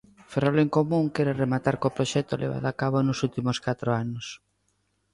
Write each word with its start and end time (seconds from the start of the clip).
Ferrol 0.31 0.57
en 0.65 0.69
Común 0.77 1.05
quere 1.15 1.39
rematar 1.43 1.75
co 1.81 1.95
proxecto 1.97 2.33
levado 2.43 2.65
a 2.69 2.77
cabo 2.81 2.97
nos 3.01 3.19
últimos 3.27 3.57
catro 3.67 3.89
anos. 4.03 4.25